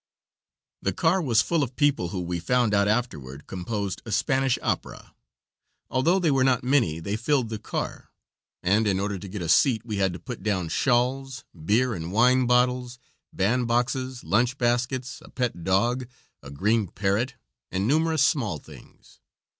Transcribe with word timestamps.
The 0.81 0.93
car 0.93 1.21
was 1.21 1.43
full 1.43 1.61
of 1.61 1.75
people 1.75 2.07
who, 2.07 2.21
we 2.21 2.39
found 2.39 2.73
out 2.73 2.87
afterward, 2.87 3.45
composed 3.45 4.01
a 4.03 4.11
Spanish 4.11 4.57
opera 4.63 4.97
troupe. 5.05 5.15
Although 5.91 6.17
they 6.17 6.31
were 6.31 6.43
not 6.43 6.63
many 6.63 6.99
they 6.99 7.15
filled 7.15 7.49
the 7.49 7.59
car, 7.59 8.09
and 8.63 8.87
in 8.87 8.99
order 8.99 9.19
to 9.19 9.27
get 9.27 9.43
a 9.43 9.47
seat 9.47 9.85
we 9.85 9.97
had 9.97 10.11
to 10.13 10.17
put 10.19 10.41
down 10.41 10.69
shawls, 10.69 11.43
beer 11.53 11.93
and 11.93 12.11
wine 12.11 12.47
bottles, 12.47 12.97
band 13.31 13.67
boxes, 13.67 14.23
lunch 14.23 14.57
baskets, 14.57 15.21
a 15.23 15.29
pet 15.29 15.63
dog, 15.63 16.07
a 16.41 16.49
green 16.49 16.87
parrot, 16.87 17.35
and 17.71 17.87
numerous 17.87 18.23
small 18.25 18.57
things. 18.57 19.19